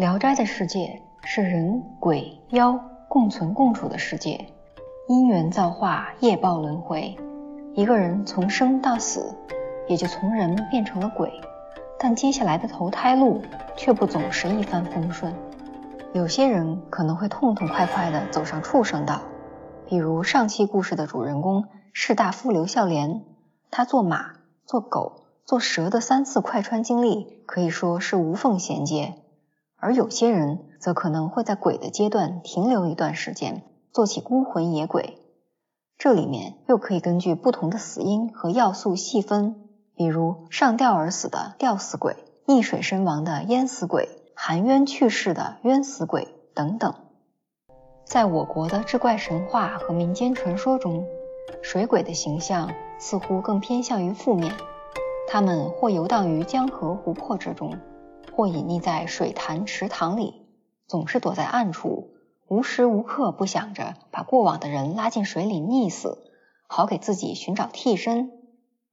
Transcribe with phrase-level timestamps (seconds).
[0.00, 4.46] 聊斋的世界是人鬼妖共存共处的世界，
[5.08, 7.18] 因缘造化，业报轮回。
[7.74, 9.36] 一个人从生到死，
[9.88, 11.30] 也就从人变成了鬼，
[11.98, 13.42] 但接下来的投胎路
[13.76, 15.34] 却不总是一帆风顺。
[16.14, 19.20] 有些人可能会痛痛快快地走上畜生道，
[19.86, 23.20] 比如上期故事的主人公士大夫刘孝廉，
[23.70, 24.30] 他做马、
[24.64, 29.16] 做狗、做蛇的三次快穿经历可以说是无缝衔接。
[29.80, 35.18] 而有些人则可能会在鬼的阶段停留一段时间，做起孤魂野鬼。
[35.96, 46.94] 这里面又可以根据不同的死因和要素细分，比如上吊而死的吊死鬼、溺水身亡的淹死鬼、含冤去世的冤死鬼等等。
[48.04, 51.06] 在我国的志怪神话和民间传说中，
[51.62, 54.52] 水鬼的形象似乎更偏向于负面，
[55.28, 57.76] 他们或游荡于江河湖泊之中。
[58.40, 60.46] 或隐匿在水潭池塘里，
[60.86, 62.14] 总是躲在暗处，
[62.48, 66.16] 无时无刻不想着把过往的人拉进水里溺死，
[66.66, 68.32] 好给自己寻找替身。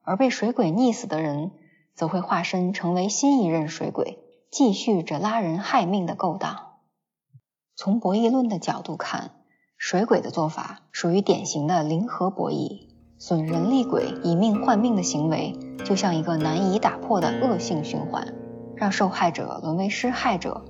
[0.02, 1.52] 而被水鬼溺死的人，
[1.96, 4.20] 则会化身成为新一任水鬼，
[4.52, 6.74] 继续着拉人害命的勾当。
[7.74, 9.32] 从博弈论的角度看，
[9.78, 18.28] 水鬼的做法属于典型的零和博弈，损人利鬼、以命换命的行为，就像一个难以打破的恶性循环。
[18.78, 20.64] 让受害者沦为施害者，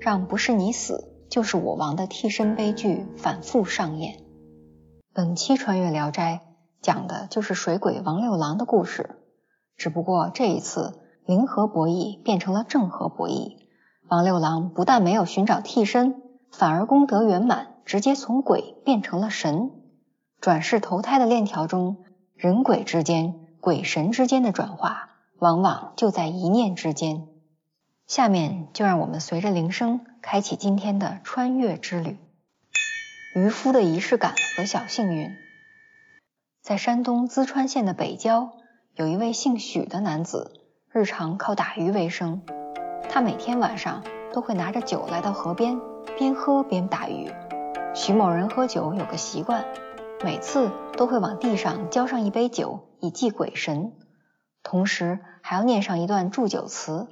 [0.00, 4.18] 让不是你死就是我亡的替身悲剧反复上演。
[5.14, 6.40] 本期穿越聊斋
[6.80, 9.16] 讲的就是水鬼王六郎的故事，
[9.76, 13.58] 只不过这一次零和博弈变成了正和博弈。
[14.08, 19.70] 王六郎不但没有寻找替身，反而功德圆满，直接从鬼变成了神。
[20.40, 21.98] 转世投胎的链条中，
[22.34, 27.28] 人鬼之间、鬼神之间的转化，往往就在一念之间。
[28.12, 32.18] 下面就让我们随着铃声开启今天的穿越之旅。
[33.34, 35.34] 渔夫的仪式感和小幸运。
[36.60, 38.52] 在山东淄川县的北郊，
[38.96, 40.52] 有一位姓许的男子，
[40.90, 42.42] 日常靠打鱼为生。
[43.08, 44.04] 他每天晚上
[44.34, 45.80] 都会拿着酒来到河边，
[46.18, 47.32] 边喝边打鱼。
[47.94, 49.64] 许某人喝酒有个习惯，
[50.22, 53.94] 每次都会往地上浇上一杯酒，以祭鬼神，
[54.62, 57.08] 同时还要念上一段祝酒词。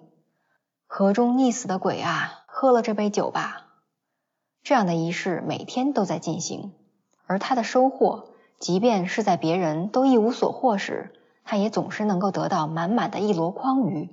[0.92, 3.68] 河中溺死的鬼啊，喝了这杯酒吧。
[4.64, 6.72] 这样的仪式每天都在进行，
[7.26, 11.14] 而他的收获，即便是在别人都一无所获时，
[11.44, 14.10] 他也总是能够得到满满的一箩筐鱼。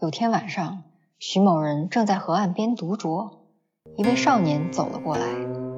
[0.00, 0.82] 有天晚上，
[1.20, 3.30] 徐某人正在河岸边独酌，
[3.96, 5.28] 一位少年走了过来，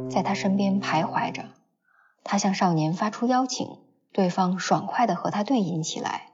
[0.08, 1.44] 在他身边徘徊着。
[2.24, 3.76] 他向少年发出邀请，
[4.12, 6.30] 对方爽快地和他对饮起来。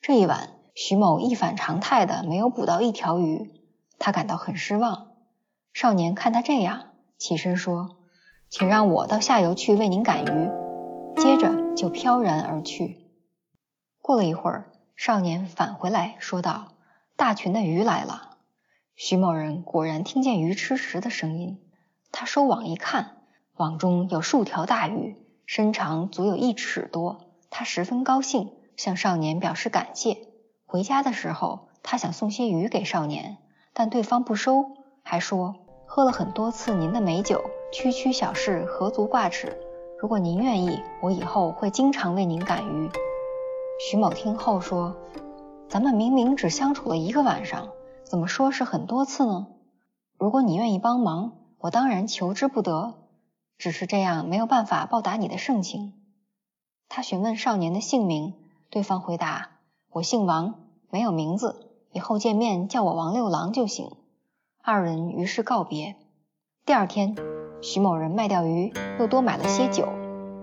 [0.00, 0.48] 这一晚。
[0.74, 3.52] 徐某一反常态的没有捕到一条鱼，
[4.00, 5.12] 他感到很失望。
[5.72, 7.96] 少年看他这样，起身说
[8.50, 10.50] ：“请让我到下游去为您赶鱼。”
[11.16, 13.06] 接着就飘然而去。
[14.00, 16.72] 过了一会儿，少年返回来说道
[17.14, 18.38] ：“大群的鱼来了。”
[18.96, 21.60] 徐某人果然听见鱼吃食的声音，
[22.10, 23.18] 他收网一看，
[23.56, 27.20] 网中有数条大鱼，身长足有一尺多。
[27.48, 30.33] 他十分高兴，向少年表示感谢。
[30.74, 33.36] 回家的时候，他想送些鱼给少年，
[33.74, 34.72] 但对方不收，
[35.04, 35.54] 还说
[35.86, 39.56] 喝了很多次您的美酒，区区小事何足挂齿。
[40.00, 42.90] 如果您愿意，我以后会经常为您赶鱼。
[43.88, 44.96] 徐某听后说
[45.70, 47.68] ：“咱们明明只相处了一个晚上，
[48.02, 49.46] 怎么说是很多次呢？
[50.18, 52.94] 如果你愿意帮忙，我当然求之不得。
[53.58, 55.92] 只是这样没有办法报答你的盛情。”
[56.90, 58.34] 他询问少年的姓名，
[58.70, 59.50] 对方回答
[59.92, 63.90] ：“我姓王。”没有名字，以后见面叫我王六郎就行。
[64.62, 65.96] 二人于是告别。
[66.64, 67.16] 第二天，
[67.60, 69.88] 徐某人卖掉鱼，又多买了些酒。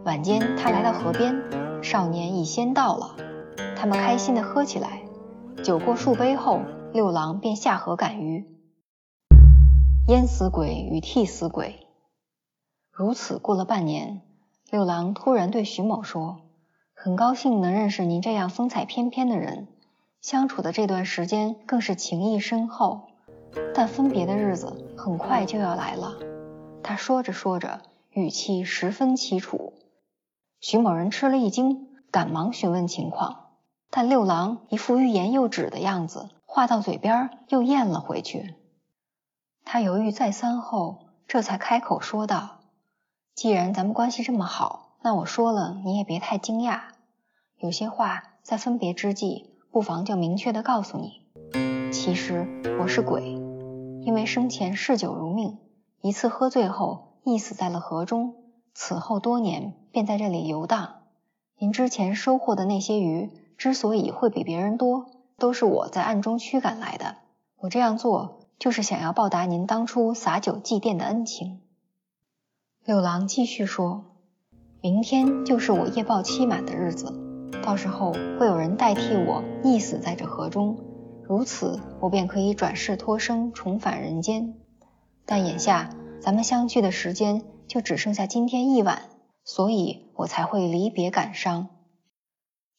[0.05, 3.15] 晚间，他来到河边，少年已先到了。
[3.75, 5.03] 他们开心地喝起来。
[5.63, 6.59] 酒过数杯后，
[6.93, 8.45] 六郎便下河赶鱼。
[10.07, 11.87] 淹死鬼与替死鬼。
[12.91, 14.21] 如此过了半年，
[14.69, 16.41] 六郎突然对徐某说
[16.93, 19.67] ：“很高兴能认识您这样风采翩翩的人。”
[20.21, 23.07] 相处的这段时间更是情谊深厚，
[23.73, 26.13] 但分别的日子很快就要来了。
[26.83, 27.81] 他说着说着，
[28.11, 29.73] 语气十分凄楚。
[30.59, 33.47] 徐某人吃了一惊，赶忙询问情况，
[33.89, 38.53] 但六郎一副欲言又止的样子，话到嘴边又咽了回去。
[39.65, 42.59] 他犹豫再三后，这才开口说道
[43.33, 46.81] ：“既然咱们关系这么好，那我说了你也别太惊讶。
[47.57, 51.21] 有些话在分别之际。”不妨就明确的告诉你，
[51.93, 52.45] 其实
[52.81, 53.23] 我是鬼。
[54.03, 55.59] 因为生前嗜酒如命，
[56.01, 58.35] 一次喝醉后溺死在了河中。
[58.73, 60.95] 此后多年便在这里游荡。
[61.57, 65.05] 您之前收获的那些鱼之所以会比别人多，
[65.37, 67.15] 都是我在暗中驱赶来的。
[67.57, 71.61] 我这样做就是想要报答您当初洒酒祭奠的恩情。
[72.83, 74.03] 六郎继续说
[74.81, 77.30] ：“明天就是我夜报期满的日子，
[77.63, 80.77] 到时候会有人代替我溺死在这河中，
[81.23, 84.55] 如此我便可以转世脱生，重返人间。
[85.25, 85.89] 但眼下
[86.19, 89.09] 咱们相聚的时间就只剩下今天一晚，
[89.43, 91.67] 所以我才会离别感伤。”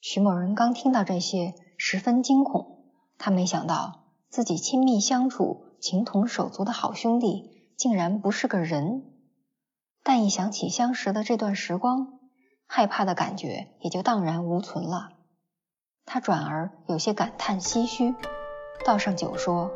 [0.00, 2.84] 徐某人刚听到这些，十分惊恐，
[3.18, 4.00] 他没想到。
[4.28, 9.04] 自己亲密相处、情同手足的好兄弟，竟然不是个人。
[10.02, 12.18] 但一想起相识的这段时光，
[12.74, 15.10] 害怕的感觉也就荡然无存了。
[16.06, 18.14] 他转而有些感叹唏嘘，
[18.86, 19.70] 倒上酒说：“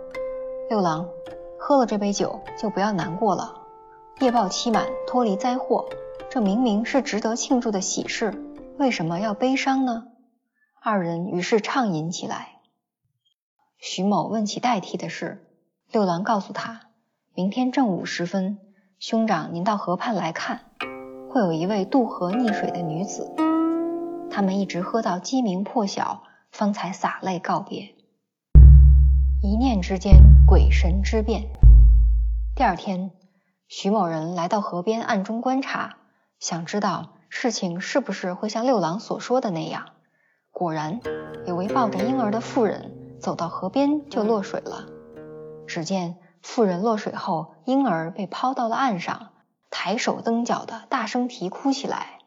[0.70, 1.06] 六郎，
[1.58, 3.60] 喝了这杯酒就不要难过了。
[4.20, 5.90] 夜报期满，脱离灾祸，
[6.30, 8.32] 这明明是值得庆祝的喜事，
[8.78, 10.06] 为什么要悲伤呢？”
[10.80, 12.60] 二人于是畅饮起来。
[13.76, 15.46] 徐某问起代替的事，
[15.92, 16.80] 六郎告诉他，
[17.34, 18.58] 明天正午时分，
[18.98, 20.70] 兄长您到河畔来看，
[21.36, 23.30] 会有一位渡河溺水的女子。
[24.30, 27.94] 他们一直喝到鸡鸣破晓，方才洒泪告别。
[29.42, 30.14] 一念之间，
[30.48, 31.50] 鬼神之变。
[32.54, 33.10] 第二天，
[33.68, 35.96] 徐某人来到河边暗中观察，
[36.40, 39.90] 想知道事情是不是会像六郎所说的那样。
[40.50, 41.00] 果然，
[41.46, 42.92] 有位抱着婴儿的妇人。
[43.20, 44.86] 走到河边就落水了。
[45.66, 49.32] 只见妇人落水后，婴儿被抛到了岸上，
[49.78, 52.20] 抬手蹬脚的大声啼哭起来。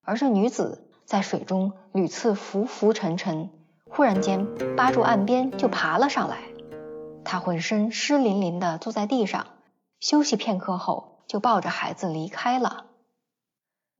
[0.00, 3.50] 而这女子在水中屡次浮浮沉沉，
[3.90, 6.38] 忽然间扒住岸边就爬了上来。
[7.22, 9.48] 她浑身湿淋淋的坐在地上，
[10.00, 12.86] 休息片刻后就抱着孩子离开了。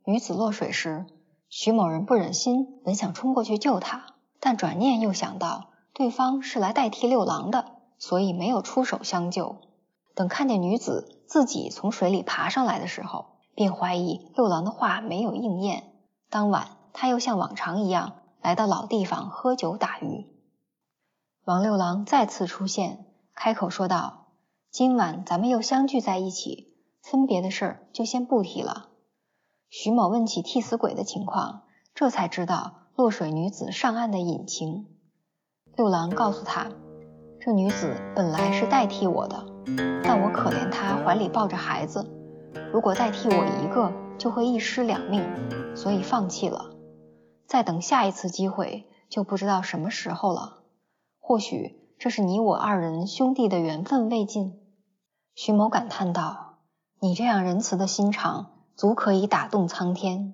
[0.06, 1.04] 女子落水时，
[1.50, 4.06] 徐某人不忍心，本想冲过去救她，
[4.40, 5.72] 但转念又想到。
[5.92, 7.66] 对方是来代替六郎的，
[7.98, 9.56] 所以没有出手相救。
[10.14, 15.92] 等看见女子自己从水里爬上来的时候，便怀疑六郎的话没有应验。
[16.30, 20.26] 当晚，他又像往常一样来到老地方喝酒打鱼。
[21.44, 24.28] 王六郎再次出现，开口说道
[24.72, 28.88] ：“今晚咱们又相聚在一起，分别的事儿就先不提了。”
[29.70, 34.86] 徐某问起替死鬼的情况，这才知道落水女子上岸的隐情。
[35.76, 36.70] 六郎告诉他，
[37.44, 39.44] 这女子本来是代替我的，
[40.02, 42.10] 但我可怜她怀里抱着孩子，
[42.72, 45.22] 如果代替我一个，就会一尸两命，
[45.76, 46.70] 所以放弃了。
[47.46, 50.62] 再等下一次机会，就不知道什么时候了。
[51.20, 54.58] 或许这是你我二人兄弟的缘分未尽。
[55.34, 56.60] 徐某感叹道
[56.98, 60.32] ：“你这样仁慈的心肠，足可以打动苍天。”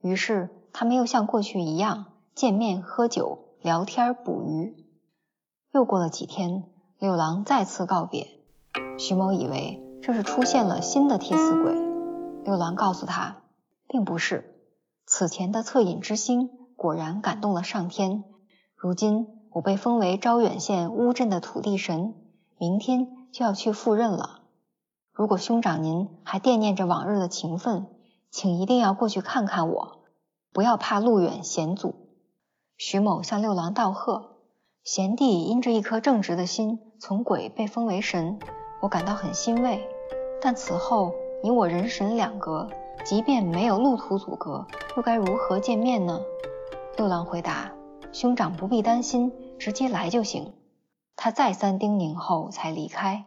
[0.00, 3.40] 于是他们又像过去一样见面喝酒。
[3.60, 4.81] 聊天捕鱼，
[5.72, 6.64] 又过了几天，
[6.98, 8.28] 六郎再次告别。
[8.98, 11.72] 徐某以为这是出现了新的替死鬼，
[12.44, 13.38] 六郎告诉他，
[13.88, 14.54] 并不是。
[15.06, 18.22] 此前的恻隐之心果然感动了上天。
[18.76, 22.14] 如今我被封为招远县乌镇的土地神，
[22.58, 24.40] 明天就要去赴任了。
[25.10, 27.86] 如果兄长您还惦念着往日的情分，
[28.30, 30.02] 请一定要过去看看我，
[30.52, 31.94] 不要怕路远险阻。
[32.76, 34.31] 徐某向六郎道贺，
[34.84, 38.40] 贤弟因着一颗正直的心，从鬼被封为神，
[38.80, 39.88] 我感到很欣慰。
[40.40, 42.68] 但此后你我人神两隔，
[43.04, 46.20] 即便没有路途阻隔，又该如何见面呢？
[46.96, 47.72] 六郎回答：
[48.10, 50.52] 兄长不必担心，直接来就行。
[51.14, 53.24] 他再三叮咛后才离开。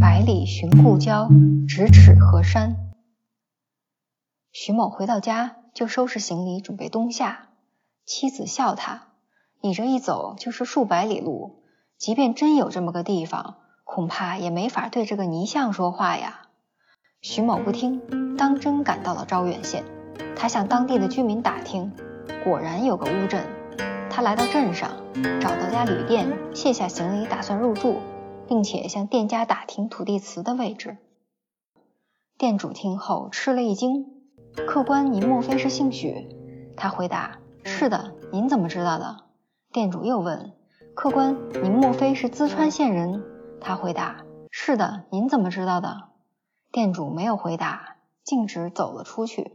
[0.00, 1.28] 百里寻故交，
[1.68, 2.76] 咫尺河山。
[4.52, 7.50] 徐某回到家，就收拾行李，准备东下。
[8.06, 9.08] 妻子笑他
[9.62, 11.62] ：“你这一走就是数百里路，
[11.98, 16.48] 即便真有这么个地方，恐怕也没法对这个泥像说话呀。”
[17.20, 19.84] 徐某不听，当真赶到了招远县。
[20.34, 21.92] 他向当地的居民打听，
[22.42, 23.46] 果然有个乌镇。
[24.08, 24.90] 他来到镇上，
[25.38, 27.98] 找到家旅店，卸下行李，打算入住，
[28.48, 30.96] 并且向店家打听土地祠的位置。
[32.38, 34.06] 店主听后吃了一惊
[34.66, 36.26] ：“客官，您莫非是姓许？”
[36.78, 37.38] 他回答。
[37.62, 39.24] 是的，您怎么知道的？
[39.72, 40.52] 店主又问
[40.96, 43.22] ：“客官，您莫非是淄川县人？”
[43.62, 46.08] 他回答：“是的，您怎么知道的？”
[46.72, 49.52] 店主没有回答，径直走了出去。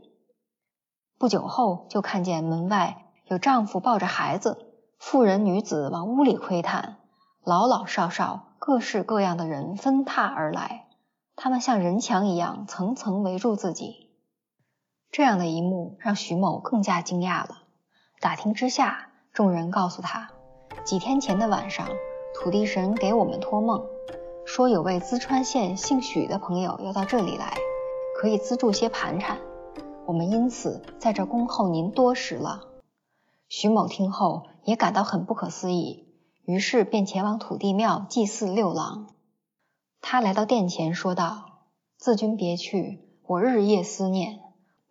[1.17, 6.99] 不久后，就看见门外有丈夫抱着孩子，妇人女子往屋里窥探，
[7.43, 10.87] 老老少少各式各样的人纷沓而来，
[11.35, 14.11] 他们像人墙一样层层围住自己。
[15.11, 17.63] 这样的一幕让徐某更加惊讶了。
[18.21, 20.31] 打听之下，众人告诉他，
[20.85, 21.89] 几天前的晚上，
[22.33, 23.85] 土地神给我们托梦，
[24.45, 27.57] 说有位淄川县姓许的朋友要到这里来，
[28.17, 29.37] 可以资助些盘缠。
[30.05, 32.61] 我们因此在这恭候您多时了。
[33.49, 36.07] 徐某听后也感到很不可思议，
[36.45, 39.09] 于是便前往土地庙祭祀六郎。
[39.99, 41.65] 他来到殿前说道
[41.99, 44.39] ：“自君别去，我日夜思念，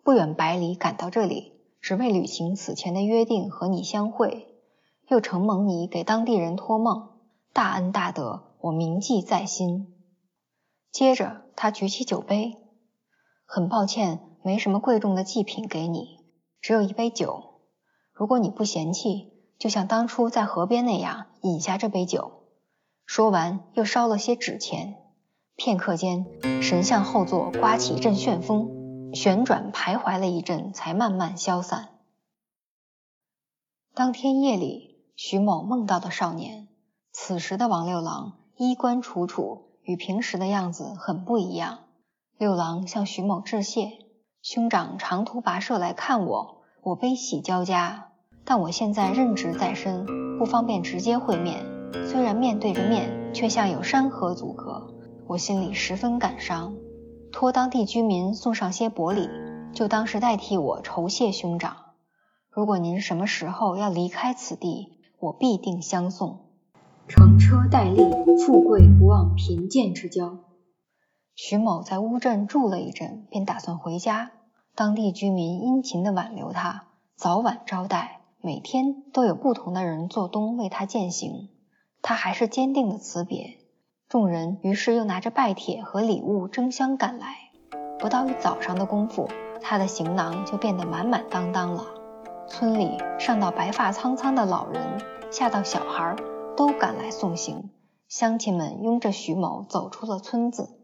[0.02, 1.53] 不远百里赶到这里，
[1.84, 4.48] 只为履行此前的约定和你相会。
[5.06, 7.10] 又承蒙你给当地人托梦，
[7.52, 9.94] 大恩大德，我铭记在心。”
[10.90, 12.56] 接着他举起酒杯，
[13.44, 14.20] 很抱歉。
[14.42, 16.20] 没什么贵重的祭品给你，
[16.62, 17.60] 只有一杯酒。
[18.14, 22.44] 如果你不嫌弃，就像当初在河边那样饮下这杯酒。
[23.04, 24.96] 说完，又烧了些纸钱。
[25.54, 26.24] 片刻间，
[26.62, 28.73] 神像后座刮起一阵旋风，
[29.14, 31.88] 旋转徘徊了一阵，才慢慢消散。
[33.94, 36.68] 当天夜里，徐某梦到的少年，
[37.12, 41.78] 此时的王六郎衣冠楚楚，与平时的样子很不一样。
[42.36, 43.92] 六郎向徐某致谢。
[44.42, 48.10] 兄长长途跋涉来看我，我悲喜交加。
[48.44, 50.04] 但我现在任职在身，
[50.38, 51.64] 不方便直接会面。
[52.06, 54.92] 虽然面对着面，却像有山河阻隔，
[55.26, 56.74] 我心里十分感伤。
[57.34, 59.28] 托当地居民送上些薄礼，
[59.72, 61.78] 就当是代替我酬谢兄长。
[62.48, 66.38] 如果您什么时候要离开此地，我必定相送。
[67.08, 68.04] 乘车戴笠，
[68.38, 70.38] 富贵不忘贫贱之交。
[71.34, 74.30] 徐某在乌镇住了一阵，便打算回家。
[74.76, 76.84] 当地居民殷勤地挽留他，
[77.16, 81.48] 早晚招待，每天都有不同的人做东为他饯行。
[82.00, 83.58] 他还是坚定的辞别。
[84.14, 87.50] 众人于是又拿着拜帖和礼物争相赶来。
[87.98, 89.28] 不到一早上的功夫，
[89.60, 91.84] 他的行囊就变得满满当当了。
[92.46, 95.00] 村里上到白发苍苍的老人，
[95.32, 96.14] 下到小孩，
[96.56, 97.70] 都赶来送行。
[98.06, 100.78] 乡亲们拥着徐某走出了村子。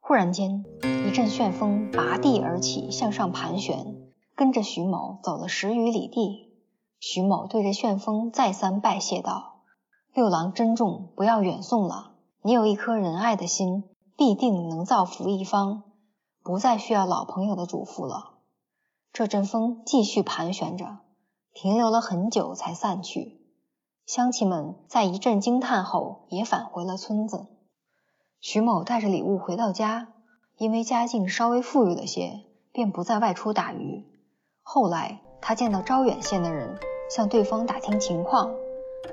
[0.00, 0.64] 忽然间，
[1.06, 3.94] 一阵旋风拔地而起，向上盘旋，
[4.34, 6.50] 跟着徐某走了十余里地。
[6.98, 9.60] 徐某对着旋风再三拜谢道
[10.12, 12.08] ：“六郎珍重，不要远送了。
[12.44, 13.84] 你有一颗仁爱的心，
[14.16, 15.84] 必定能造福一方，
[16.42, 18.30] 不再需要老朋友的嘱咐了。”
[19.12, 20.98] 这阵风继续盘旋着，
[21.54, 23.40] 停留了很久才散去。
[24.06, 27.46] 乡亲们在一阵惊叹后，也返回了村子。
[28.40, 30.08] 徐某带着礼物回到家，
[30.56, 32.40] 因为家境稍微富裕了些，
[32.72, 34.04] 便不再外出打鱼。
[34.62, 36.76] 后来他见到招远县的人，
[37.08, 38.52] 向对方打听情况，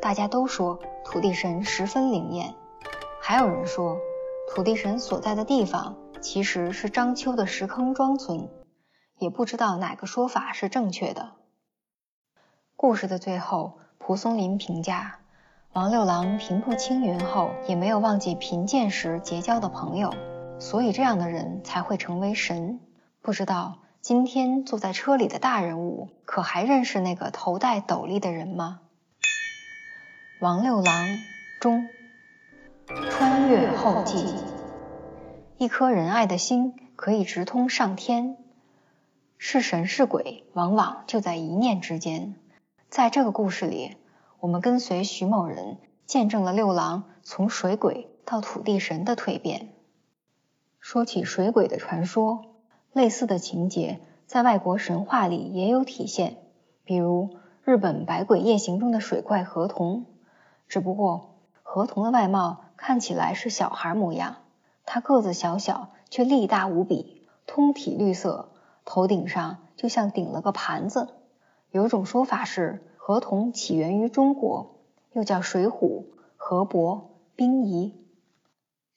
[0.01, 2.55] 大家都说土地神十分灵验，
[3.29, 4.01] 还有人说
[4.50, 8.50] 土地神所在的地方其实是章丘的石坑庄村，
[9.19, 11.33] 也不知道哪个说法是正确的。
[12.75, 15.19] 故事的最后，蒲松龄评价。
[15.74, 20.12] 王六郎平步青云后，也没有忘记贫贱时结交的朋友，
[20.59, 22.79] 所以这样的人才会成为神。
[23.21, 28.79] 不知道今天坐在车里的大人物，可还认识那个头戴斗笠的人吗？
[30.41, 31.07] 王六郎
[31.62, 31.88] 中，
[32.89, 34.25] 穿越后记。
[35.58, 38.36] 一颗仁爱的心可以直通上天，
[39.38, 42.36] 是神是鬼，往往就在一念之间。
[42.89, 43.96] 在这个故事里。
[44.41, 49.74] 我们跟随徐某人，见证了六郎从水鬼到土地神的蜕变。
[50.79, 52.46] 说起水鬼的传说，
[52.93, 56.38] 类似的情节在外国神话里也有体现，
[56.86, 60.05] 比如日本《百鬼夜行》中的水怪河童。
[60.69, 64.38] 只不过河童的外貌看起来是小孩模样，
[64.86, 68.50] 他个子小小，却力大无比，通体绿色，
[68.86, 71.09] 头顶上就像顶了个盘子。
[71.71, 72.86] 有种说法是。
[73.01, 74.75] 河童起源于中国，
[75.13, 77.88] 又叫水虎、河伯、冰夷。《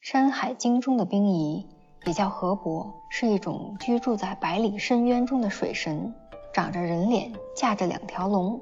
[0.03, 1.67] 山海经》中的冰夷
[2.05, 6.13] 也叫河伯，是一种居住在百里深渊中的水神，
[6.53, 8.61] 长着人脸，驾着两条龙。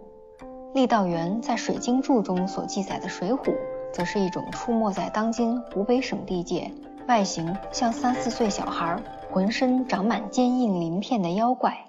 [0.73, 3.53] 郦道元在《水经注》中所记载的水虎，
[3.93, 6.73] 则是一种出没在当今湖北省地界，
[7.07, 11.87] 外形像三四岁小孩，浑身长满坚硬鳞片的妖怪。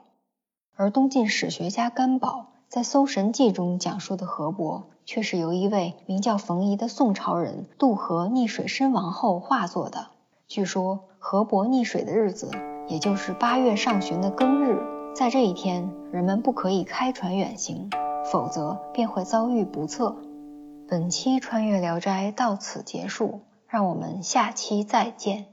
[0.75, 2.47] 而东晋史学家甘宝。
[2.71, 10.07] 在《搜神记》中讲述的河伯，却是由一位名叫冯夷的宋朝人渡河溺水身亡后化作的。
[10.47, 12.49] 据说河伯溺水的日子，
[12.87, 14.79] 也就是八月上旬的庚日，
[15.13, 17.89] 在这一天，人们不可以开船远行，
[18.31, 20.15] 否则便会遭遇不测。
[20.91, 25.50] 本期穿越聊斋到此结束，让我们下期再见。